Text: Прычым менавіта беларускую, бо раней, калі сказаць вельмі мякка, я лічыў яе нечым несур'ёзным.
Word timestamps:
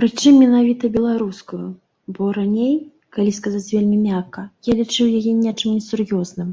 Прычым 0.00 0.34
менавіта 0.42 0.84
беларускую, 0.96 1.62
бо 2.18 2.28
раней, 2.38 2.74
калі 3.16 3.30
сказаць 3.40 3.66
вельмі 3.78 3.98
мякка, 4.06 4.46
я 4.72 4.78
лічыў 4.82 5.06
яе 5.22 5.32
нечым 5.44 5.70
несур'ёзным. 5.80 6.48